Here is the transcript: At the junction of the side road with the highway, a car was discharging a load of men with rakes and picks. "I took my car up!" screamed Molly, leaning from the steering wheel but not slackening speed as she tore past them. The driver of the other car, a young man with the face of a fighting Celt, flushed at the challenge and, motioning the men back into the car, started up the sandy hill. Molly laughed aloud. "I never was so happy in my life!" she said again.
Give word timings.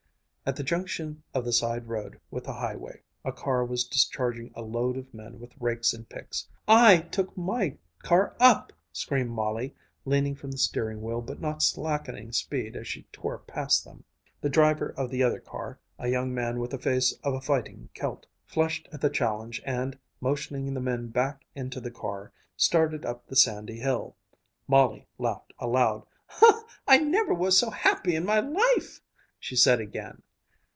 At 0.43 0.55
the 0.57 0.63
junction 0.63 1.23
of 1.33 1.45
the 1.45 1.53
side 1.53 1.87
road 1.87 2.19
with 2.29 2.43
the 2.43 2.51
highway, 2.53 3.03
a 3.23 3.31
car 3.31 3.63
was 3.63 3.85
discharging 3.85 4.51
a 4.53 4.61
load 4.61 4.97
of 4.97 5.13
men 5.13 5.39
with 5.39 5.53
rakes 5.61 5.93
and 5.93 6.09
picks. 6.09 6.47
"I 6.67 6.97
took 6.97 7.37
my 7.37 7.77
car 7.99 8.35
up!" 8.37 8.73
screamed 8.91 9.29
Molly, 9.29 9.73
leaning 10.03 10.35
from 10.35 10.51
the 10.51 10.57
steering 10.57 11.01
wheel 11.01 11.21
but 11.21 11.39
not 11.39 11.61
slackening 11.63 12.33
speed 12.33 12.75
as 12.75 12.85
she 12.87 13.03
tore 13.13 13.37
past 13.37 13.85
them. 13.85 14.03
The 14.41 14.49
driver 14.49 14.89
of 14.97 15.09
the 15.09 15.23
other 15.23 15.39
car, 15.39 15.79
a 15.97 16.09
young 16.09 16.33
man 16.33 16.59
with 16.59 16.71
the 16.71 16.79
face 16.79 17.13
of 17.23 17.33
a 17.33 17.39
fighting 17.39 17.87
Celt, 17.93 18.25
flushed 18.43 18.89
at 18.91 18.99
the 18.99 19.09
challenge 19.09 19.61
and, 19.65 19.97
motioning 20.19 20.73
the 20.73 20.81
men 20.81 21.07
back 21.09 21.45
into 21.55 21.79
the 21.79 21.91
car, 21.91 22.33
started 22.57 23.05
up 23.05 23.25
the 23.27 23.37
sandy 23.37 23.77
hill. 23.79 24.17
Molly 24.67 25.07
laughed 25.17 25.53
aloud. 25.59 26.05
"I 26.87 26.97
never 26.97 27.33
was 27.33 27.57
so 27.57 27.69
happy 27.69 28.15
in 28.17 28.25
my 28.25 28.39
life!" 28.41 29.01
she 29.39 29.55
said 29.55 29.79
again. 29.79 30.21